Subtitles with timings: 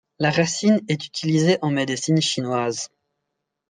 [0.17, 2.89] La racine est utilisée en médecine chinoise.